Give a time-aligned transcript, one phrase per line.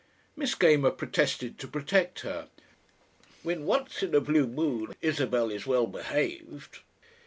[0.35, 2.49] Miss Gamer protested to protect her,
[3.43, 6.79] "When once in a blue moon Isabel is well behaved....!"